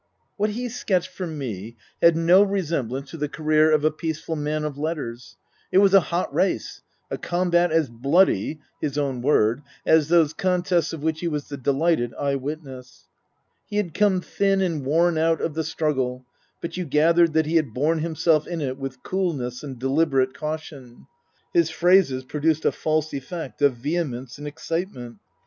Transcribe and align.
What 0.35 0.49
he 0.49 0.67
sketched 0.67 1.09
for 1.09 1.27
me 1.27 1.77
had 2.01 2.17
no 2.17 2.41
resemblance 2.41 3.11
to 3.11 3.17
the 3.17 3.29
career 3.29 3.71
of 3.71 3.85
a 3.85 3.91
peaceful 3.91 4.35
man 4.35 4.63
of 4.63 4.75
letters. 4.75 5.37
It 5.71 5.77
was 5.77 5.93
a 5.93 5.99
hot 6.09 6.33
race, 6.33 6.81
a 7.11 7.19
combat 7.19 7.71
as 7.71 7.87
bloody 7.87 8.61
(his 8.81 8.97
own 8.97 9.21
word) 9.21 9.61
as 9.85 10.07
those 10.07 10.33
contests 10.33 10.91
of 10.91 11.03
which 11.03 11.19
he 11.19 11.27
was 11.27 11.49
the 11.49 11.55
delighted 11.57 12.15
eye 12.15 12.33
witness. 12.33 13.09
He 13.67 13.77
had 13.77 13.93
come 13.93 14.21
thin 14.21 14.59
and 14.59 14.83
worn 14.83 15.19
out 15.19 15.39
of 15.39 15.53
the 15.53 15.63
struggle, 15.63 16.25
but 16.61 16.77
you 16.77 16.85
gath'ered 16.87 17.33
that 17.33 17.45
he 17.45 17.57
had 17.57 17.71
borne 17.71 17.99
himself 17.99 18.47
in 18.47 18.59
it 18.59 18.79
with 18.79 19.03
coolness 19.03 19.61
and 19.61 19.77
deliberate 19.77 20.33
caution. 20.33 21.05
His 21.53 21.69
phrases 21.69 22.23
produced 22.23 22.65
a 22.65 22.71
false 22.71 23.13
effect 23.13 23.61
of 23.61 23.75
vehemence 23.75 24.39
and 24.39 24.47
excitement. 24.47 25.19